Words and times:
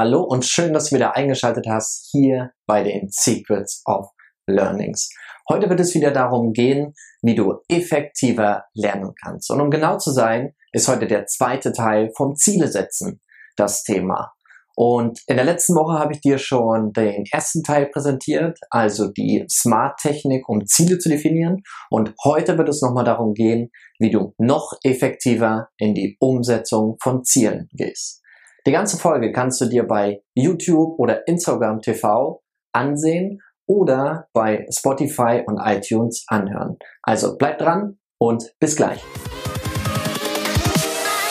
Hallo 0.00 0.22
und 0.22 0.44
schön, 0.44 0.72
dass 0.72 0.90
du 0.90 0.94
wieder 0.94 1.16
eingeschaltet 1.16 1.66
hast 1.68 2.10
hier 2.12 2.52
bei 2.68 2.84
den 2.84 3.08
Secrets 3.10 3.82
of 3.84 4.06
Learnings. 4.46 5.10
Heute 5.48 5.68
wird 5.68 5.80
es 5.80 5.92
wieder 5.92 6.12
darum 6.12 6.52
gehen, 6.52 6.94
wie 7.20 7.34
du 7.34 7.56
effektiver 7.68 8.62
lernen 8.74 9.10
kannst. 9.20 9.50
Und 9.50 9.60
um 9.60 9.70
genau 9.70 9.98
zu 9.98 10.12
sein, 10.12 10.52
ist 10.70 10.86
heute 10.86 11.08
der 11.08 11.26
zweite 11.26 11.72
Teil 11.72 12.12
vom 12.16 12.36
Ziele 12.36 12.68
setzen 12.68 13.20
das 13.56 13.82
Thema. 13.82 14.30
Und 14.76 15.18
in 15.26 15.34
der 15.34 15.44
letzten 15.44 15.74
Woche 15.74 15.98
habe 15.98 16.12
ich 16.12 16.20
dir 16.20 16.38
schon 16.38 16.92
den 16.92 17.24
ersten 17.32 17.64
Teil 17.64 17.86
präsentiert, 17.86 18.56
also 18.70 19.08
die 19.10 19.46
Smart-Technik, 19.50 20.48
um 20.48 20.64
Ziele 20.64 21.00
zu 21.00 21.08
definieren. 21.08 21.62
Und 21.90 22.14
heute 22.22 22.56
wird 22.56 22.68
es 22.68 22.82
nochmal 22.82 23.04
darum 23.04 23.34
gehen, 23.34 23.72
wie 23.98 24.12
du 24.12 24.32
noch 24.38 24.74
effektiver 24.84 25.70
in 25.76 25.94
die 25.94 26.16
Umsetzung 26.20 26.98
von 27.02 27.24
Zielen 27.24 27.68
gehst. 27.72 28.22
Die 28.68 28.72
ganze 28.72 28.98
Folge 28.98 29.32
kannst 29.32 29.62
du 29.62 29.64
dir 29.64 29.86
bei 29.86 30.22
YouTube 30.34 30.98
oder 30.98 31.26
Instagram 31.26 31.80
TV 31.80 32.42
ansehen 32.74 33.40
oder 33.66 34.28
bei 34.34 34.66
Spotify 34.70 35.42
und 35.46 35.58
iTunes 35.58 36.26
anhören. 36.28 36.76
Also 37.02 37.38
bleib 37.38 37.56
dran 37.56 37.98
und 38.20 38.52
bis 38.60 38.76
gleich. 38.76 39.02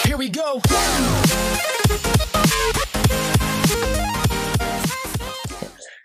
Here 0.03 0.17
we 0.17 0.31
go. 0.31 0.59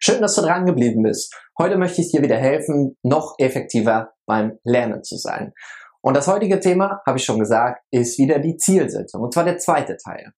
Schön, 0.00 0.20
dass 0.20 0.34
du 0.34 0.42
dran 0.42 0.66
geblieben 0.66 1.02
bist. 1.02 1.34
Heute 1.58 1.78
möchte 1.78 2.02
ich 2.02 2.10
dir 2.10 2.20
wieder 2.20 2.36
helfen, 2.36 2.98
noch 3.02 3.36
effektiver 3.38 4.12
beim 4.26 4.58
Lernen 4.64 5.02
zu 5.02 5.16
sein. 5.16 5.54
Und 6.02 6.14
das 6.14 6.28
heutige 6.28 6.60
Thema, 6.60 7.00
habe 7.06 7.16
ich 7.16 7.24
schon 7.24 7.38
gesagt, 7.38 7.80
ist 7.90 8.18
wieder 8.18 8.38
die 8.38 8.58
Zielsetzung. 8.58 9.22
Und 9.22 9.32
zwar 9.32 9.44
der 9.44 9.56
zweite 9.56 9.96
Teil. 9.96 10.34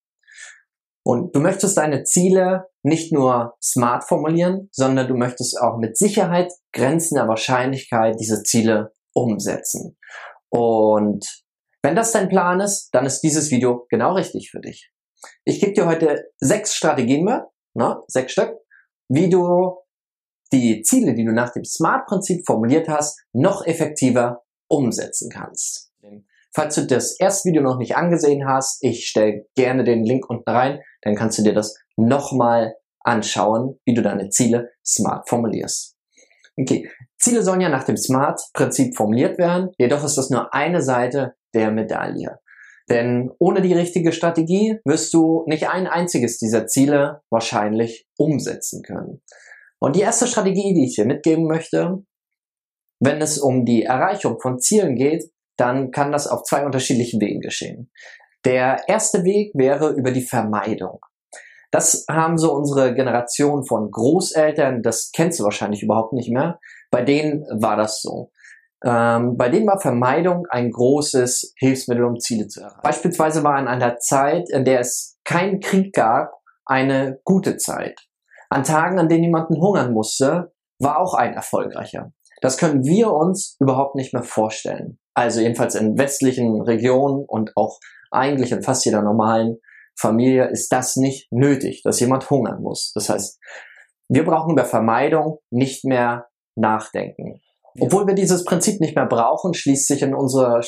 Und 1.06 1.36
du 1.36 1.40
möchtest 1.40 1.76
deine 1.76 2.04
Ziele 2.04 2.66
nicht 2.82 3.12
nur 3.12 3.54
smart 3.62 4.04
formulieren, 4.04 4.68
sondern 4.72 5.06
du 5.06 5.14
möchtest 5.14 5.60
auch 5.60 5.76
mit 5.78 5.98
Sicherheit, 5.98 6.50
Grenzen 6.72 7.16
der 7.16 7.28
Wahrscheinlichkeit 7.28 8.16
diese 8.18 8.42
Ziele 8.42 8.92
umsetzen. 9.14 9.98
Und 10.48 11.44
wenn 11.82 11.94
das 11.94 12.12
dein 12.12 12.30
Plan 12.30 12.60
ist, 12.60 12.88
dann 12.92 13.04
ist 13.04 13.20
dieses 13.20 13.50
Video 13.50 13.86
genau 13.90 14.14
richtig 14.14 14.50
für 14.50 14.60
dich. 14.60 14.90
Ich 15.44 15.60
gebe 15.60 15.74
dir 15.74 15.86
heute 15.86 16.24
sechs 16.38 16.74
Strategien 16.74 17.24
mit, 17.24 17.42
ne, 17.74 18.00
sechs 18.08 18.32
Stück, 18.32 18.56
wie 19.08 19.28
du 19.28 19.76
die 20.52 20.82
Ziele, 20.82 21.14
die 21.14 21.24
du 21.24 21.32
nach 21.32 21.52
dem 21.52 21.64
SMART-Prinzip 21.64 22.46
formuliert 22.46 22.88
hast, 22.88 23.20
noch 23.32 23.66
effektiver 23.66 24.42
umsetzen 24.68 25.30
kannst. 25.30 25.92
Falls 26.54 26.76
du 26.76 26.86
das 26.86 27.18
erste 27.18 27.48
Video 27.48 27.62
noch 27.62 27.78
nicht 27.78 27.96
angesehen 27.96 28.46
hast, 28.46 28.78
ich 28.82 29.08
stelle 29.08 29.44
gerne 29.56 29.82
den 29.82 30.04
Link 30.04 30.30
unten 30.30 30.48
rein, 30.48 30.80
dann 31.04 31.14
kannst 31.14 31.38
du 31.38 31.42
dir 31.42 31.54
das 31.54 31.76
nochmal 31.96 32.74
anschauen, 33.00 33.78
wie 33.84 33.94
du 33.94 34.02
deine 34.02 34.30
Ziele 34.30 34.70
smart 34.84 35.28
formulierst. 35.28 35.96
Okay, 36.58 36.88
Ziele 37.18 37.42
sollen 37.42 37.60
ja 37.60 37.68
nach 37.68 37.84
dem 37.84 37.96
SMART-Prinzip 37.96 38.96
formuliert 38.96 39.38
werden, 39.38 39.70
jedoch 39.78 40.04
ist 40.04 40.16
das 40.16 40.30
nur 40.30 40.52
eine 40.54 40.82
Seite 40.82 41.34
der 41.54 41.70
Medaille. 41.70 42.38
Denn 42.88 43.30
ohne 43.38 43.62
die 43.62 43.72
richtige 43.72 44.12
Strategie 44.12 44.78
wirst 44.84 45.14
du 45.14 45.44
nicht 45.46 45.68
ein 45.68 45.86
einziges 45.86 46.38
dieser 46.38 46.66
Ziele 46.66 47.22
wahrscheinlich 47.30 48.06
umsetzen 48.18 48.82
können. 48.82 49.22
Und 49.80 49.96
die 49.96 50.02
erste 50.02 50.26
Strategie, 50.26 50.74
die 50.74 50.86
ich 50.86 50.96
dir 50.96 51.06
mitgeben 51.06 51.46
möchte, 51.46 52.04
wenn 53.00 53.20
es 53.20 53.38
um 53.38 53.64
die 53.64 53.84
Erreichung 53.84 54.38
von 54.40 54.58
Zielen 54.58 54.96
geht, 54.96 55.24
dann 55.56 55.90
kann 55.90 56.12
das 56.12 56.26
auf 56.26 56.42
zwei 56.42 56.64
unterschiedlichen 56.64 57.20
Wegen 57.20 57.40
geschehen. 57.40 57.90
Der 58.44 58.88
erste 58.88 59.24
Weg 59.24 59.52
wäre 59.54 59.92
über 59.92 60.10
die 60.10 60.22
Vermeidung. 60.22 61.00
Das 61.70 62.04
haben 62.08 62.38
so 62.38 62.52
unsere 62.52 62.94
Generation 62.94 63.64
von 63.64 63.90
Großeltern, 63.90 64.82
das 64.82 65.10
kennst 65.12 65.40
du 65.40 65.44
wahrscheinlich 65.44 65.82
überhaupt 65.82 66.12
nicht 66.12 66.30
mehr. 66.30 66.60
Bei 66.90 67.02
denen 67.02 67.42
war 67.50 67.76
das 67.76 68.00
so. 68.00 68.30
Ähm, 68.84 69.36
bei 69.36 69.48
denen 69.48 69.66
war 69.66 69.80
Vermeidung 69.80 70.46
ein 70.50 70.70
großes 70.70 71.54
Hilfsmittel, 71.56 72.04
um 72.04 72.20
Ziele 72.20 72.46
zu 72.46 72.60
erreichen. 72.60 72.80
Beispielsweise 72.82 73.42
war 73.42 73.58
in 73.58 73.66
einer 73.66 73.96
Zeit, 73.96 74.50
in 74.50 74.64
der 74.64 74.80
es 74.80 75.18
keinen 75.24 75.60
Krieg 75.60 75.94
gab, 75.94 76.32
eine 76.66 77.18
gute 77.24 77.56
Zeit. 77.56 77.98
An 78.50 78.62
Tagen, 78.62 78.98
an 78.98 79.08
denen 79.08 79.22
niemanden 79.22 79.60
hungern 79.60 79.92
musste, 79.92 80.52
war 80.78 81.00
auch 81.00 81.14
ein 81.14 81.34
erfolgreicher. 81.34 82.12
Das 82.40 82.58
können 82.58 82.84
wir 82.84 83.10
uns 83.10 83.56
überhaupt 83.58 83.94
nicht 83.96 84.12
mehr 84.12 84.22
vorstellen. 84.22 84.98
Also 85.14 85.40
jedenfalls 85.40 85.74
in 85.74 85.96
westlichen 85.96 86.60
Regionen 86.60 87.24
und 87.26 87.52
auch 87.56 87.78
eigentlich 88.14 88.52
in 88.52 88.62
fast 88.62 88.84
jeder 88.84 89.02
normalen 89.02 89.58
Familie 89.98 90.48
ist 90.50 90.72
das 90.72 90.96
nicht 90.96 91.30
nötig, 91.30 91.82
dass 91.84 92.00
jemand 92.00 92.28
hungern 92.30 92.62
muss. 92.62 92.92
Das 92.94 93.08
heißt, 93.08 93.38
wir 94.08 94.24
brauchen 94.24 94.52
über 94.52 94.64
Vermeidung 94.64 95.38
nicht 95.50 95.84
mehr 95.84 96.26
nachdenken. 96.56 97.40
Obwohl 97.80 98.06
wir 98.06 98.14
dieses 98.14 98.44
Prinzip 98.44 98.80
nicht 98.80 98.94
mehr 98.94 99.06
brauchen, 99.06 99.54
schließt 99.54 99.88
sich 99.88 100.02
in 100.02 100.14
unserer 100.14 100.60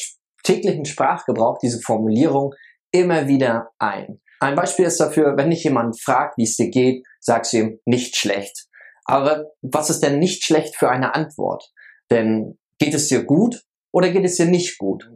täglichen 0.42 0.84
Sprachgebrauch 0.84 1.58
diese 1.58 1.80
Formulierung 1.80 2.54
immer 2.92 3.28
wieder 3.28 3.70
ein. 3.78 4.20
Ein 4.40 4.54
Beispiel 4.54 4.84
ist 4.84 5.00
dafür, 5.00 5.36
wenn 5.36 5.50
dich 5.50 5.64
jemand 5.64 6.00
fragt, 6.00 6.36
wie 6.36 6.44
es 6.44 6.56
dir 6.56 6.70
geht, 6.70 7.04
sagst 7.20 7.52
du 7.52 7.58
ihm 7.58 7.80
nicht 7.84 8.16
schlecht. 8.16 8.66
Aber 9.04 9.46
was 9.62 9.88
ist 9.88 10.02
denn 10.02 10.18
nicht 10.18 10.44
schlecht 10.44 10.76
für 10.76 10.90
eine 10.90 11.14
Antwort? 11.14 11.70
Denn 12.10 12.58
geht 12.78 12.94
es 12.94 13.08
dir 13.08 13.24
gut 13.24 13.62
oder 13.92 14.10
geht 14.10 14.24
es 14.24 14.36
dir 14.36 14.46
nicht 14.46 14.78
gut? 14.78 15.08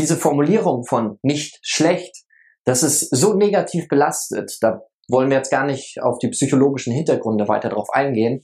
Diese 0.00 0.16
Formulierung 0.16 0.86
von 0.86 1.18
nicht 1.22 1.58
schlecht, 1.60 2.24
das 2.64 2.82
ist 2.82 3.14
so 3.14 3.34
negativ 3.34 3.86
belastet, 3.86 4.56
da 4.62 4.80
wollen 5.10 5.28
wir 5.28 5.36
jetzt 5.36 5.50
gar 5.50 5.66
nicht 5.66 6.00
auf 6.00 6.16
die 6.18 6.30
psychologischen 6.30 6.94
Hintergründe 6.94 7.48
weiter 7.48 7.68
drauf 7.68 7.88
eingehen. 7.92 8.40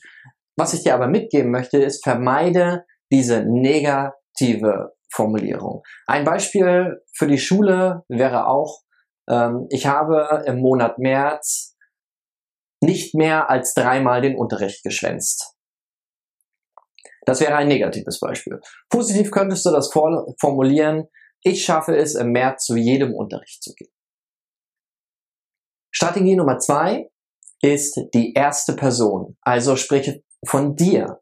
Was 0.58 0.74
ich 0.74 0.82
dir 0.82 0.94
aber 0.94 1.06
mitgeben 1.06 1.50
möchte, 1.50 1.78
ist, 1.78 2.04
vermeide 2.04 2.84
diese 3.10 3.42
negative 3.46 4.92
Formulierung. 5.10 5.82
Ein 6.06 6.24
Beispiel 6.24 7.00
für 7.14 7.26
die 7.26 7.38
Schule 7.38 8.02
wäre 8.08 8.48
auch, 8.48 8.82
ähm, 9.26 9.66
ich 9.70 9.86
habe 9.86 10.44
im 10.46 10.60
Monat 10.60 10.98
März 10.98 11.74
nicht 12.82 13.14
mehr 13.14 13.48
als 13.48 13.72
dreimal 13.72 14.20
den 14.20 14.36
Unterricht 14.36 14.82
geschwänzt. 14.82 15.54
Das 17.24 17.40
wäre 17.40 17.56
ein 17.56 17.68
negatives 17.68 18.20
Beispiel. 18.20 18.60
Positiv 18.90 19.30
könntest 19.30 19.64
du 19.64 19.70
das 19.70 19.90
formulieren, 19.90 21.08
ich 21.42 21.64
schaffe 21.64 21.96
es 21.96 22.14
im 22.14 22.32
März 22.32 22.64
zu 22.64 22.76
jedem 22.76 23.14
Unterricht 23.14 23.62
zu 23.62 23.74
gehen. 23.74 23.92
Strategie 25.90 26.36
Nummer 26.36 26.58
zwei 26.58 27.10
ist 27.62 28.00
die 28.14 28.34
erste 28.34 28.74
Person. 28.74 29.36
Also 29.40 29.76
sprich 29.76 30.22
von 30.46 30.76
dir. 30.76 31.20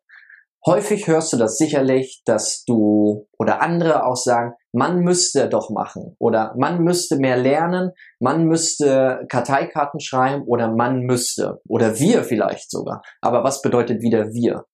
Häufig 0.67 1.07
hörst 1.07 1.33
du 1.33 1.37
das 1.37 1.59
sicherlich, 1.59 2.23
dass 2.25 2.65
du 2.65 3.29
oder 3.39 3.61
andere 3.61 4.07
auch 4.07 4.17
sagen, 4.17 4.55
man 4.73 5.01
müsste 5.01 5.49
doch 5.49 5.69
machen 5.69 6.17
oder 6.19 6.55
man 6.59 6.83
müsste 6.83 7.19
mehr 7.19 7.37
lernen, 7.37 7.93
man 8.19 8.47
müsste 8.47 9.27
Karteikarten 9.29 10.01
schreiben 10.01 10.43
oder 10.47 10.75
man 10.75 11.01
müsste 11.01 11.61
oder 11.69 11.99
wir 11.99 12.25
vielleicht 12.25 12.71
sogar. 12.71 13.03
Aber 13.21 13.45
was 13.45 13.61
bedeutet 13.61 14.01
wieder 14.01 14.33
wir? 14.33 14.65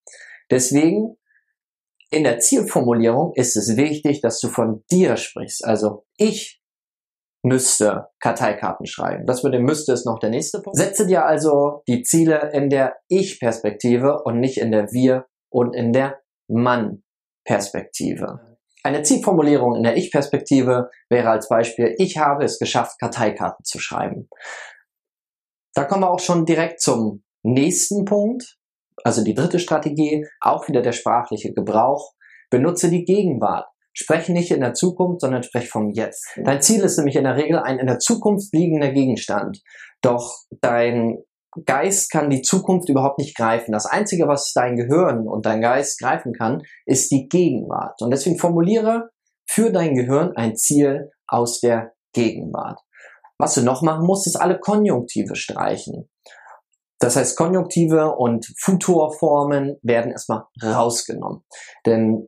Deswegen 0.49 1.17
in 2.11 2.23
der 2.23 2.39
Zielformulierung 2.39 3.33
ist 3.35 3.55
es 3.55 3.77
wichtig, 3.77 4.21
dass 4.21 4.39
du 4.39 4.49
von 4.49 4.83
dir 4.91 5.17
sprichst. 5.17 5.65
Also 5.65 6.05
ich 6.17 6.61
müsste 7.43 8.07
Karteikarten 8.19 8.85
schreiben. 8.85 9.25
Das 9.25 9.43
mit 9.43 9.53
dem 9.53 9.63
müsste 9.63 9.93
ist 9.93 10.05
noch 10.05 10.19
der 10.19 10.29
nächste 10.29 10.61
Punkt. 10.61 10.77
Setze 10.77 11.07
dir 11.07 11.25
also 11.25 11.81
die 11.87 12.03
Ziele 12.03 12.51
in 12.53 12.69
der 12.69 12.97
Ich-Perspektive 13.07 14.21
und 14.23 14.39
nicht 14.39 14.59
in 14.59 14.71
der 14.71 14.91
Wir- 14.91 15.25
und 15.49 15.73
in 15.73 15.93
der 15.93 16.19
Mann-Perspektive. 16.47 18.57
Eine 18.83 19.03
Zielformulierung 19.03 19.75
in 19.75 19.83
der 19.83 19.95
Ich-Perspektive 19.95 20.89
wäre 21.09 21.29
als 21.29 21.47
Beispiel, 21.47 21.95
ich 21.97 22.17
habe 22.17 22.43
es 22.43 22.59
geschafft, 22.59 22.99
Karteikarten 22.99 23.63
zu 23.63 23.79
schreiben. 23.79 24.27
Da 25.73 25.85
kommen 25.85 26.03
wir 26.03 26.11
auch 26.11 26.19
schon 26.19 26.45
direkt 26.45 26.81
zum 26.81 27.23
nächsten 27.43 28.05
Punkt. 28.05 28.57
Also 29.03 29.23
die 29.23 29.33
dritte 29.33 29.59
Strategie, 29.59 30.25
auch 30.39 30.67
wieder 30.67 30.81
der 30.81 30.91
sprachliche 30.91 31.53
Gebrauch. 31.53 32.13
Benutze 32.49 32.89
die 32.89 33.05
Gegenwart. 33.05 33.67
Spreche 33.93 34.31
nicht 34.31 34.51
in 34.51 34.61
der 34.61 34.73
Zukunft, 34.73 35.21
sondern 35.21 35.43
spreche 35.43 35.67
vom 35.67 35.89
Jetzt. 35.89 36.25
Dein 36.43 36.61
Ziel 36.61 36.81
ist 36.81 36.97
nämlich 36.97 37.15
in 37.15 37.25
der 37.25 37.35
Regel 37.35 37.59
ein 37.59 37.79
in 37.79 37.87
der 37.87 37.99
Zukunft 37.99 38.53
liegender 38.53 38.91
Gegenstand. 38.91 39.61
Doch 40.01 40.33
dein 40.61 41.17
Geist 41.65 42.11
kann 42.11 42.29
die 42.29 42.41
Zukunft 42.41 42.87
überhaupt 42.87 43.19
nicht 43.19 43.35
greifen. 43.35 43.73
Das 43.73 43.85
Einzige, 43.85 44.27
was 44.27 44.53
dein 44.53 44.77
Gehirn 44.77 45.27
und 45.27 45.45
dein 45.45 45.59
Geist 45.59 45.99
greifen 45.99 46.31
kann, 46.33 46.61
ist 46.85 47.11
die 47.11 47.27
Gegenwart. 47.27 48.01
Und 48.01 48.11
deswegen 48.11 48.37
formuliere 48.37 49.09
für 49.49 49.71
dein 49.71 49.95
Gehirn 49.95 50.31
ein 50.37 50.55
Ziel 50.55 51.09
aus 51.27 51.59
der 51.59 51.91
Gegenwart. 52.13 52.79
Was 53.37 53.55
du 53.55 53.61
noch 53.63 53.81
machen 53.81 54.05
musst, 54.05 54.27
ist 54.27 54.37
alle 54.37 54.59
Konjunktive 54.59 55.35
streichen. 55.35 56.09
Das 57.01 57.15
heißt, 57.15 57.35
Konjunktive 57.35 58.15
und 58.15 58.45
Futurformen 58.59 59.77
werden 59.81 60.11
erstmal 60.11 60.43
rausgenommen. 60.63 61.43
Denn 61.85 62.27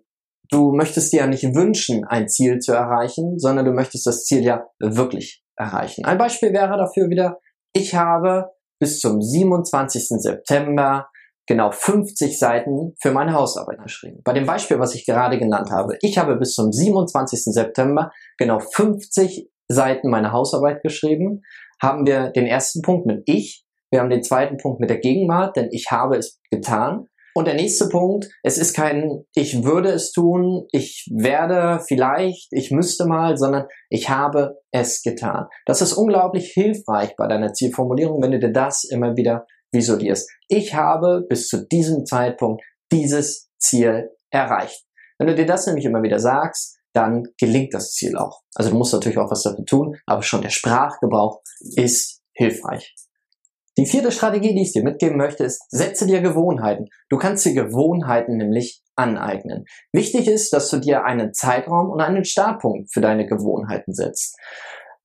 du 0.50 0.74
möchtest 0.74 1.14
dir 1.14 1.22
ja 1.22 1.28
nicht 1.28 1.44
wünschen, 1.56 2.06
ein 2.06 2.28
Ziel 2.28 2.58
zu 2.58 2.74
erreichen, 2.74 3.38
sondern 3.38 3.66
du 3.66 3.72
möchtest 3.72 4.08
das 4.08 4.24
Ziel 4.26 4.44
ja 4.44 4.66
wirklich 4.80 5.44
erreichen. 5.56 6.06
Ein 6.06 6.18
Beispiel 6.18 6.54
wäre 6.54 6.76
dafür 6.78 7.10
wieder, 7.10 7.40
ich 7.72 7.94
habe 7.94 8.50
bis 8.80 9.00
zum 9.00 9.22
27. 9.22 10.08
September 10.20 11.08
genau 11.46 11.72
50 11.72 12.40
Seiten 12.40 12.96
für 13.00 13.12
meine 13.12 13.34
Hausarbeit 13.34 13.80
geschrieben. 13.84 14.22
Bei 14.24 14.34
dem 14.34 14.46
Beispiel, 14.48 14.80
was 14.80 14.96
ich 14.96 15.06
gerade 15.06 15.38
genannt 15.38 15.70
habe, 15.72 15.98
ich 16.02 16.18
habe 16.18 16.36
bis 16.38 16.54
zum 16.54 16.72
27. 16.72 17.54
September 17.54 18.12
genau 18.38 18.60
50 18.60 19.50
Seiten 19.68 20.10
meiner 20.10 20.32
Hausarbeit 20.32 20.82
geschrieben, 20.82 21.42
haben 21.82 22.06
wir 22.08 22.30
den 22.30 22.48
ersten 22.48 22.82
Punkt 22.82 23.06
mit 23.06 23.24
ich, 23.26 23.63
wir 23.94 24.00
haben 24.00 24.10
den 24.10 24.24
zweiten 24.24 24.58
Punkt 24.58 24.80
mit 24.80 24.90
der 24.90 24.98
Gegenwart, 24.98 25.56
denn 25.56 25.70
ich 25.72 25.92
habe 25.92 26.18
es 26.18 26.42
getan. 26.50 27.06
Und 27.36 27.46
der 27.46 27.54
nächste 27.54 27.90
Punkt, 27.90 28.28
es 28.42 28.58
ist 28.58 28.74
kein 28.74 29.24
ich 29.36 29.64
würde 29.64 29.90
es 29.90 30.12
tun, 30.12 30.66
ich 30.72 31.08
werde 31.16 31.80
vielleicht, 31.88 32.48
ich 32.52 32.72
müsste 32.72 33.06
mal, 33.06 33.38
sondern 33.38 33.66
ich 33.90 34.10
habe 34.10 34.58
es 34.72 35.04
getan. 35.04 35.46
Das 35.68 35.82
ist 35.82 35.94
unglaublich 35.94 36.52
hilfreich 36.54 37.16
bei 37.16 37.28
deiner 37.28 37.54
Zielformulierung, 37.54 38.22
wenn 38.22 38.32
du 38.32 38.40
dir 38.40 38.52
das 38.52 38.84
immer 38.84 39.16
wieder 39.16 39.46
visualisierst. 39.72 40.28
Ich 40.48 40.74
habe 40.74 41.26
bis 41.30 41.48
zu 41.48 41.68
diesem 41.68 42.06
Zeitpunkt 42.06 42.64
dieses 42.92 43.52
Ziel 43.60 44.10
erreicht. 44.32 44.86
Wenn 45.20 45.28
du 45.28 45.36
dir 45.36 45.46
das 45.46 45.68
nämlich 45.68 45.86
immer 45.86 46.02
wieder 46.02 46.18
sagst, 46.18 46.80
dann 46.94 47.26
gelingt 47.40 47.76
das 47.76 47.94
Ziel 47.94 48.18
auch. 48.18 48.42
Also 48.56 48.72
du 48.72 48.78
musst 48.78 48.94
natürlich 48.94 49.20
auch 49.20 49.30
was 49.30 49.44
dafür 49.44 49.66
tun, 49.66 49.96
aber 50.08 50.24
schon 50.24 50.42
der 50.42 50.50
Sprachgebrauch 50.50 51.42
ist 51.76 52.22
hilfreich. 52.34 52.96
Die 53.78 53.88
vierte 53.88 54.12
Strategie, 54.12 54.54
die 54.54 54.62
ich 54.62 54.74
dir 54.74 54.84
mitgeben 54.84 55.18
möchte, 55.18 55.44
ist, 55.44 55.64
setze 55.70 56.06
dir 56.06 56.22
Gewohnheiten. 56.22 56.90
Du 57.10 57.18
kannst 57.18 57.46
dir 57.46 57.54
Gewohnheiten 57.54 58.38
nämlich 58.38 58.84
aneignen. 58.96 59.66
Wichtig 59.92 60.28
ist, 60.28 60.54
dass 60.54 60.70
du 60.70 60.78
dir 60.78 61.06
einen 61.06 61.34
Zeitraum 61.34 61.90
und 61.90 62.00
einen 62.00 62.26
Startpunkt 62.26 62.94
für 62.94 63.02
deine 63.02 63.26
Gewohnheiten 63.26 63.94
setzt. 63.94 64.38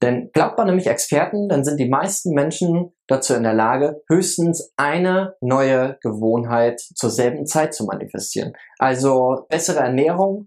Denn 0.02 0.30
glaubt 0.32 0.58
man 0.58 0.68
nämlich 0.68 0.86
Experten, 0.86 1.48
dann 1.48 1.64
sind 1.64 1.80
die 1.80 1.88
meisten 1.88 2.32
Menschen 2.32 2.92
dazu 3.08 3.34
in 3.34 3.42
der 3.42 3.54
Lage, 3.54 4.02
höchstens 4.08 4.72
eine 4.76 5.34
neue 5.40 5.98
Gewohnheit 6.02 6.80
zur 6.80 7.10
selben 7.10 7.46
Zeit 7.46 7.74
zu 7.74 7.84
manifestieren. 7.84 8.52
Also 8.78 9.46
bessere 9.48 9.80
Ernährung, 9.80 10.46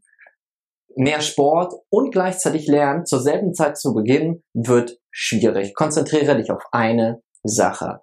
mehr 0.95 1.21
Sport 1.21 1.73
und 1.89 2.12
gleichzeitig 2.12 2.68
Lernen 2.68 3.06
zur 3.06 3.19
selben 3.19 3.53
Zeit 3.53 3.77
zu 3.77 3.94
beginnen, 3.94 4.44
wird 4.53 5.00
schwierig. 5.09 5.73
Konzentriere 5.73 6.38
dich 6.38 6.50
auf 6.50 6.63
eine 6.71 7.21
Sache. 7.43 8.01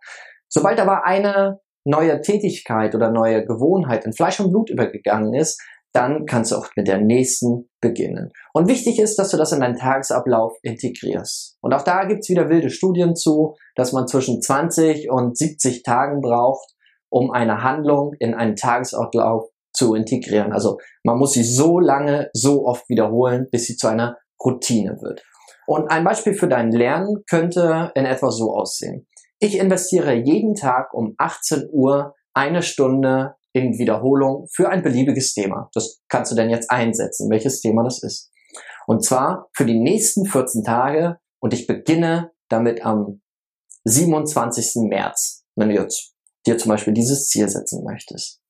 Sobald 0.48 0.80
aber 0.80 1.04
eine 1.04 1.60
neue 1.84 2.20
Tätigkeit 2.20 2.94
oder 2.94 3.10
neue 3.10 3.44
Gewohnheit 3.44 4.04
in 4.04 4.12
Fleisch 4.12 4.40
und 4.40 4.50
Blut 4.50 4.70
übergegangen 4.70 5.34
ist, 5.34 5.60
dann 5.92 6.26
kannst 6.26 6.52
du 6.52 6.56
auch 6.56 6.68
mit 6.76 6.86
der 6.86 6.98
nächsten 6.98 7.70
beginnen. 7.80 8.30
Und 8.52 8.68
wichtig 8.68 8.98
ist, 8.98 9.18
dass 9.18 9.30
du 9.30 9.36
das 9.36 9.52
in 9.52 9.60
deinen 9.60 9.76
Tagesablauf 9.76 10.52
integrierst. 10.62 11.56
Und 11.60 11.72
auch 11.72 11.82
da 11.82 12.04
gibt's 12.04 12.28
wieder 12.28 12.48
wilde 12.50 12.70
Studien 12.70 13.16
zu, 13.16 13.54
dass 13.74 13.92
man 13.92 14.06
zwischen 14.06 14.42
20 14.42 15.10
und 15.10 15.36
70 15.36 15.82
Tagen 15.82 16.20
braucht, 16.20 16.74
um 17.10 17.30
eine 17.30 17.62
Handlung 17.62 18.12
in 18.18 18.34
einen 18.34 18.56
Tagesablauf 18.56 19.48
zu 19.72 19.94
integrieren. 19.94 20.52
Also 20.52 20.78
man 21.04 21.18
muss 21.18 21.32
sie 21.32 21.44
so 21.44 21.80
lange, 21.80 22.28
so 22.32 22.66
oft 22.66 22.88
wiederholen, 22.88 23.46
bis 23.50 23.66
sie 23.66 23.76
zu 23.76 23.88
einer 23.88 24.18
Routine 24.44 24.98
wird. 25.00 25.22
Und 25.66 25.90
ein 25.90 26.04
Beispiel 26.04 26.34
für 26.34 26.48
dein 26.48 26.70
Lernen 26.70 27.24
könnte 27.28 27.92
in 27.94 28.04
etwa 28.04 28.30
so 28.30 28.54
aussehen. 28.54 29.06
Ich 29.40 29.56
investiere 29.56 30.14
jeden 30.14 30.54
Tag 30.54 30.92
um 30.92 31.14
18 31.16 31.68
Uhr 31.70 32.14
eine 32.34 32.62
Stunde 32.62 33.36
in 33.52 33.78
Wiederholung 33.78 34.46
für 34.52 34.68
ein 34.68 34.82
beliebiges 34.82 35.32
Thema. 35.32 35.70
Das 35.74 36.00
kannst 36.08 36.32
du 36.32 36.36
denn 36.36 36.50
jetzt 36.50 36.70
einsetzen, 36.70 37.30
welches 37.30 37.60
Thema 37.60 37.84
das 37.84 38.02
ist. 38.02 38.30
Und 38.86 39.04
zwar 39.04 39.48
für 39.54 39.64
die 39.64 39.78
nächsten 39.78 40.26
14 40.26 40.64
Tage 40.64 41.18
und 41.40 41.54
ich 41.54 41.66
beginne 41.66 42.32
damit 42.48 42.84
am 42.84 43.20
27. 43.84 44.88
März, 44.88 45.44
wenn 45.56 45.68
du 45.68 45.74
jetzt 45.74 46.14
dir 46.46 46.58
zum 46.58 46.70
Beispiel 46.70 46.94
dieses 46.94 47.28
Ziel 47.28 47.48
setzen 47.48 47.84
möchtest. 47.84 48.40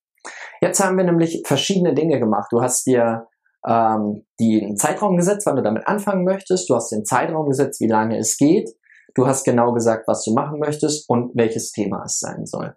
Jetzt 0.61 0.83
haben 0.83 0.97
wir 0.97 1.05
nämlich 1.05 1.43
verschiedene 1.45 1.95
Dinge 1.95 2.19
gemacht. 2.19 2.49
Du 2.51 2.61
hast 2.61 2.87
dir 2.87 3.27
ähm, 3.67 4.27
den 4.41 4.77
Zeitraum 4.77 5.17
gesetzt, 5.17 5.47
wann 5.47 5.57
du 5.57 5.63
damit 5.63 5.87
anfangen 5.87 6.25
möchtest. 6.25 6.69
Du 6.71 6.75
hast 6.75 6.91
den 6.91 7.05
Zeitraum 7.05 7.49
gesetzt, 7.49 7.81
wie 7.81 7.89
lange 7.89 8.19
es 8.19 8.37
geht. 8.37 8.71
Du 9.15 9.27
hast 9.27 9.45
genau 9.45 9.73
gesagt, 9.73 10.07
was 10.07 10.25
du 10.25 10.33
machen 10.33 10.59
möchtest 10.59 11.09
und 11.09 11.33
welches 11.35 11.73
Thema 11.73 12.03
es 12.05 12.19
sein 12.19 12.47
soll. 12.47 12.75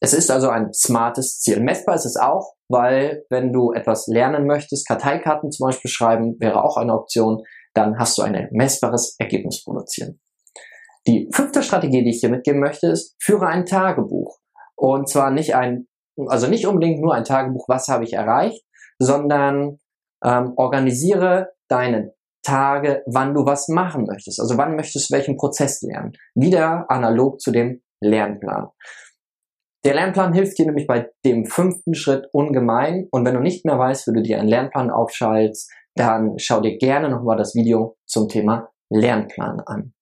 Es 0.00 0.12
ist 0.12 0.30
also 0.30 0.48
ein 0.48 0.72
smartes 0.72 1.40
Ziel. 1.40 1.60
Messbar 1.60 1.96
ist 1.96 2.06
es 2.06 2.16
auch, 2.16 2.54
weil 2.68 3.24
wenn 3.30 3.52
du 3.52 3.72
etwas 3.72 4.06
lernen 4.06 4.46
möchtest, 4.46 4.86
Karteikarten 4.86 5.50
zum 5.50 5.66
Beispiel 5.66 5.90
schreiben, 5.90 6.36
wäre 6.38 6.62
auch 6.62 6.76
eine 6.76 6.94
Option, 6.94 7.42
dann 7.74 7.98
hast 7.98 8.16
du 8.18 8.22
ein 8.22 8.48
messbares 8.52 9.16
Ergebnis 9.18 9.64
produzieren. 9.64 10.20
Die 11.06 11.28
fünfte 11.32 11.62
Strategie, 11.62 12.04
die 12.04 12.10
ich 12.10 12.20
dir 12.20 12.28
mitgeben 12.28 12.60
möchte, 12.60 12.88
ist, 12.88 13.16
führe 13.20 13.46
ein 13.46 13.66
Tagebuch. 13.66 14.38
Und 14.76 15.08
zwar 15.08 15.30
nicht 15.30 15.54
ein, 15.54 15.88
also 16.26 16.46
nicht 16.46 16.66
unbedingt 16.66 17.00
nur 17.00 17.14
ein 17.14 17.24
Tagebuch, 17.24 17.68
was 17.68 17.88
habe 17.88 18.04
ich 18.04 18.12
erreicht, 18.12 18.62
sondern 18.98 19.78
ähm, 20.24 20.52
organisiere 20.56 21.52
deine 21.68 22.12
Tage, 22.48 23.02
wann 23.06 23.34
du 23.34 23.44
was 23.44 23.68
machen 23.68 24.06
möchtest. 24.06 24.40
Also 24.40 24.56
wann 24.56 24.74
möchtest 24.74 25.10
du 25.10 25.14
welchen 25.14 25.36
Prozess 25.36 25.82
lernen. 25.82 26.12
Wieder 26.34 26.90
analog 26.90 27.40
zu 27.40 27.50
dem 27.50 27.82
Lernplan. 28.00 28.68
Der 29.84 29.94
Lernplan 29.94 30.32
hilft 30.32 30.58
dir 30.58 30.66
nämlich 30.66 30.86
bei 30.86 31.10
dem 31.26 31.44
fünften 31.44 31.94
Schritt 31.94 32.26
ungemein. 32.32 33.06
Und 33.10 33.26
wenn 33.26 33.34
du 33.34 33.40
nicht 33.40 33.66
mehr 33.66 33.78
weißt, 33.78 34.06
wie 34.06 34.14
du 34.14 34.22
dir 34.22 34.38
einen 34.38 34.48
Lernplan 34.48 34.90
aufschaltest, 34.90 35.70
dann 35.94 36.38
schau 36.38 36.60
dir 36.60 36.78
gerne 36.78 37.10
nochmal 37.10 37.36
das 37.36 37.54
Video 37.54 37.96
zum 38.06 38.28
Thema 38.28 38.70
Lernplan 38.90 39.60
an. 39.60 39.92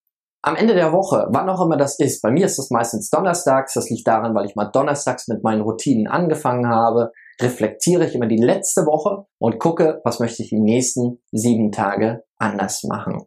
Am 0.42 0.54
Ende 0.54 0.74
der 0.74 0.92
Woche, 0.92 1.26
wann 1.30 1.48
auch 1.48 1.64
immer 1.64 1.76
das 1.76 1.98
ist, 1.98 2.22
bei 2.22 2.30
mir 2.30 2.46
ist 2.46 2.58
das 2.58 2.70
meistens 2.70 3.10
donnerstags, 3.10 3.74
das 3.74 3.90
liegt 3.90 4.06
daran, 4.06 4.34
weil 4.34 4.46
ich 4.46 4.54
mal 4.54 4.70
donnerstags 4.70 5.26
mit 5.28 5.42
meinen 5.42 5.62
Routinen 5.62 6.06
angefangen 6.06 6.68
habe, 6.68 7.10
reflektiere 7.40 8.04
ich 8.04 8.14
immer 8.14 8.26
die 8.26 8.40
letzte 8.40 8.82
Woche 8.82 9.26
und 9.38 9.58
gucke, 9.58 10.00
was 10.04 10.20
möchte 10.20 10.42
ich 10.42 10.50
die 10.50 10.60
nächsten 10.60 11.20
sieben 11.32 11.72
Tage 11.72 12.24
anders 12.38 12.84
machen. 12.84 13.24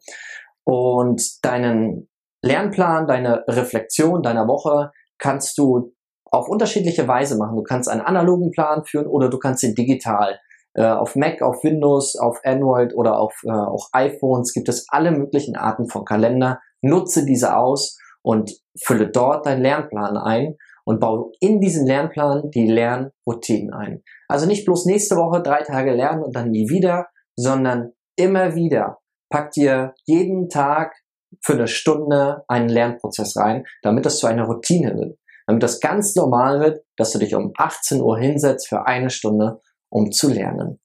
Und 0.64 1.44
deinen 1.44 2.10
Lernplan, 2.42 3.08
deine 3.08 3.44
Reflexion 3.48 4.22
deiner 4.22 4.48
Woche 4.48 4.92
kannst 5.18 5.58
du 5.58 5.94
auf 6.32 6.48
unterschiedliche 6.48 7.08
Weise 7.08 7.38
machen. 7.38 7.58
Du 7.58 7.64
kannst 7.64 7.90
einen 7.90 8.02
analogen 8.02 8.52
Plan 8.52 8.86
führen 8.86 9.08
oder 9.08 9.30
du 9.30 9.40
kannst 9.40 9.64
ihn 9.64 9.76
digital. 9.76 10.40
Äh, 10.74 10.84
auf 10.84 11.16
Mac, 11.16 11.42
auf 11.42 11.64
Windows, 11.64 12.16
auf 12.16 12.40
Android 12.44 12.94
oder 12.96 13.20
auf 13.20 13.34
äh, 13.44 13.52
auch 13.52 13.90
iPhones 13.94 14.54
gibt 14.54 14.70
es 14.70 14.86
alle 14.90 15.12
möglichen 15.12 15.56
Arten 15.56 15.90
von 15.90 16.06
Kalender. 16.06 16.60
Nutze 16.82 17.26
diese 17.26 17.56
aus 17.56 17.98
und 18.22 18.52
fülle 18.82 19.10
dort 19.10 19.46
deinen 19.46 19.62
Lernplan 19.62 20.18
ein 20.18 20.56
und 20.86 21.00
baue 21.00 21.32
in 21.40 21.60
diesen 21.60 21.86
Lernplan 21.86 22.50
die 22.52 22.68
Lernroutinen 22.68 23.74
ein. 23.74 24.04
Also 24.28 24.46
nicht 24.46 24.66
bloß 24.66 24.86
nächste 24.86 25.16
Woche 25.16 25.42
drei 25.42 25.64
Tage 25.64 25.94
lernen 25.94 26.24
und 26.24 26.36
dann 26.36 26.52
nie 26.52 26.70
wieder, 26.70 27.08
sondern 27.36 27.92
immer 28.16 28.56
wieder. 28.56 29.00
Pack 29.30 29.52
dir 29.52 29.94
jeden 30.06 30.50
Tag 30.50 30.94
für 31.42 31.54
eine 31.54 31.68
Stunde 31.68 32.44
einen 32.48 32.70
Lernprozess 32.70 33.38
rein, 33.38 33.66
damit 33.84 34.06
das 34.06 34.18
zu 34.18 34.28
einer 34.28 34.46
Routine 34.46 34.96
wird 34.96 35.20
damit 35.50 35.64
das 35.64 35.80
ganz 35.80 36.14
normal 36.14 36.60
wird, 36.60 36.86
dass 36.96 37.12
du 37.12 37.18
dich 37.18 37.34
um 37.34 37.54
18 37.58 38.02
Uhr 38.02 38.20
hinsetzt 38.20 38.68
für 38.68 38.86
eine 38.86 39.10
Stunde, 39.10 39.60
um 39.90 40.12
zu 40.12 40.30
lernen. 40.30 40.80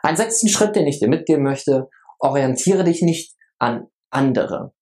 Ein 0.00 0.16
sechsten 0.16 0.46
Schritt, 0.46 0.76
den 0.76 0.86
ich 0.86 1.00
dir 1.00 1.08
mitgeben 1.08 1.42
möchte, 1.42 1.88
orientiere 2.20 2.84
dich 2.84 3.02
nicht 3.02 3.34
an 3.58 3.88
andere. 4.10 4.72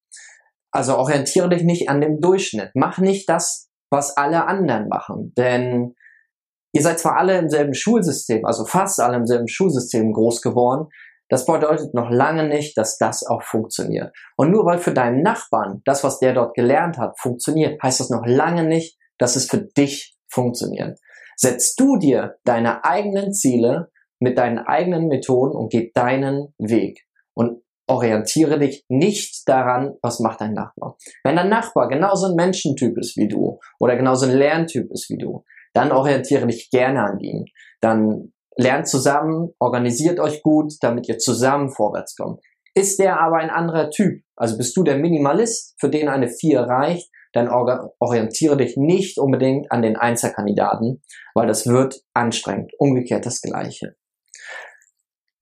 Also 0.74 0.96
orientiere 0.96 1.48
dich 1.48 1.62
nicht 1.62 1.88
an 1.88 2.00
dem 2.00 2.20
Durchschnitt. 2.20 2.70
Mach 2.74 2.98
nicht 2.98 3.28
das, 3.28 3.70
was 3.90 4.16
alle 4.16 4.46
anderen 4.46 4.88
machen. 4.88 5.32
Denn 5.36 5.94
ihr 6.72 6.82
seid 6.82 6.98
zwar 6.98 7.16
alle 7.16 7.38
im 7.38 7.48
selben 7.48 7.74
Schulsystem, 7.74 8.44
also 8.44 8.64
fast 8.64 8.98
alle 9.00 9.16
im 9.16 9.26
selben 9.26 9.46
Schulsystem 9.46 10.12
groß 10.12 10.42
geworden, 10.42 10.88
das 11.28 11.46
bedeutet 11.46 11.94
noch 11.94 12.10
lange 12.10 12.48
nicht, 12.48 12.76
dass 12.76 12.98
das 12.98 13.24
auch 13.24 13.42
funktioniert. 13.42 14.12
Und 14.36 14.50
nur 14.50 14.66
weil 14.66 14.78
für 14.78 14.92
deinen 14.92 15.22
Nachbarn 15.22 15.80
das, 15.84 16.04
was 16.04 16.18
der 16.18 16.34
dort 16.34 16.54
gelernt 16.54 16.98
hat, 16.98 17.18
funktioniert, 17.18 17.80
heißt 17.82 18.00
das 18.00 18.10
noch 18.10 18.26
lange 18.26 18.64
nicht, 18.64 18.98
dass 19.18 19.36
es 19.36 19.48
für 19.48 19.62
dich 19.62 20.16
funktioniert. 20.28 20.98
Setzt 21.36 21.78
du 21.78 21.96
dir 21.98 22.36
deine 22.44 22.84
eigenen 22.84 23.32
Ziele 23.32 23.90
mit 24.18 24.38
deinen 24.38 24.58
eigenen 24.58 25.06
Methoden 25.06 25.56
und 25.56 25.70
geh 25.70 25.92
deinen 25.94 26.52
Weg 26.58 27.00
und 27.34 27.63
orientiere 27.86 28.58
dich 28.58 28.84
nicht 28.88 29.46
daran, 29.46 29.94
was 30.02 30.20
macht 30.20 30.40
dein 30.40 30.54
Nachbar. 30.54 30.96
Wenn 31.22 31.36
dein 31.36 31.48
Nachbar 31.48 31.88
genauso 31.88 32.28
ein 32.28 32.36
Menschentyp 32.36 32.96
ist 32.98 33.16
wie 33.16 33.28
du 33.28 33.58
oder 33.78 33.96
genauso 33.96 34.26
ein 34.26 34.36
Lerntyp 34.36 34.90
ist 34.90 35.10
wie 35.10 35.18
du, 35.18 35.44
dann 35.72 35.92
orientiere 35.92 36.46
dich 36.46 36.70
gerne 36.70 37.02
an 37.02 37.20
ihm. 37.20 37.44
Dann 37.80 38.32
lernt 38.56 38.88
zusammen, 38.88 39.50
organisiert 39.58 40.20
euch 40.20 40.42
gut, 40.42 40.72
damit 40.80 41.08
ihr 41.08 41.18
zusammen 41.18 41.70
vorwärts 41.70 42.16
kommt. 42.16 42.40
Ist 42.74 42.98
der 42.98 43.20
aber 43.20 43.36
ein 43.36 43.50
anderer 43.50 43.90
Typ, 43.90 44.22
also 44.36 44.56
bist 44.56 44.76
du 44.76 44.82
der 44.82 44.96
Minimalist, 44.96 45.74
für 45.78 45.88
den 45.88 46.08
eine 46.08 46.28
4 46.28 46.60
reicht, 46.60 47.10
dann 47.32 47.48
orientiere 47.48 48.56
dich 48.56 48.76
nicht 48.76 49.18
unbedingt 49.18 49.70
an 49.72 49.82
den 49.82 49.96
Einzelkandidaten, 49.96 51.02
weil 51.34 51.48
das 51.48 51.66
wird 51.66 52.00
anstrengend. 52.14 52.72
Umgekehrt 52.78 53.26
das 53.26 53.40
Gleiche. 53.40 53.96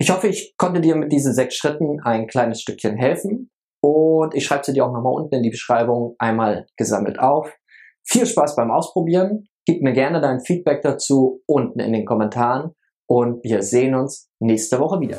Ich 0.02 0.10
hoffe, 0.10 0.26
ich 0.26 0.56
konnte 0.56 0.80
dir 0.80 0.96
mit 0.96 1.12
diesen 1.12 1.32
sechs 1.32 1.54
Schritten 1.54 2.00
ein 2.02 2.26
kleines 2.26 2.60
Stückchen 2.60 2.96
helfen 2.96 3.52
und 3.80 4.34
ich 4.34 4.44
schreibe 4.44 4.64
sie 4.64 4.72
dir 4.72 4.84
auch 4.84 4.92
nochmal 4.92 5.14
unten 5.14 5.36
in 5.36 5.44
die 5.44 5.50
Beschreibung 5.50 6.16
einmal 6.18 6.66
gesammelt 6.76 7.20
auf. 7.20 7.56
Viel 8.02 8.26
Spaß 8.26 8.56
beim 8.56 8.72
Ausprobieren. 8.72 9.44
Gib 9.64 9.80
mir 9.80 9.92
gerne 9.92 10.20
dein 10.20 10.40
Feedback 10.40 10.82
dazu 10.82 11.40
unten 11.46 11.78
in 11.78 11.92
den 11.92 12.04
Kommentaren 12.04 12.72
und 13.06 13.44
wir 13.44 13.62
sehen 13.62 13.94
uns 13.94 14.28
nächste 14.40 14.80
Woche 14.80 14.98
wieder. 14.98 15.18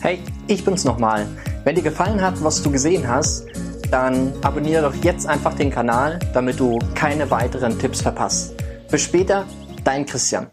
Hey, 0.00 0.20
ich 0.46 0.64
bin's 0.64 0.84
nochmal. 0.84 1.26
Wenn 1.64 1.74
dir 1.74 1.82
gefallen 1.82 2.22
hat, 2.22 2.40
was 2.44 2.62
du 2.62 2.70
gesehen 2.70 3.08
hast, 3.08 3.48
dann 3.90 4.32
abonniere 4.42 4.82
doch 4.82 4.94
jetzt 5.02 5.26
einfach 5.26 5.54
den 5.54 5.70
Kanal, 5.70 6.18
damit 6.32 6.60
du 6.60 6.78
keine 6.94 7.30
weiteren 7.30 7.78
Tipps 7.78 8.02
verpasst. 8.02 8.54
Bis 8.90 9.02
später, 9.02 9.44
dein 9.84 10.06
Christian. 10.06 10.46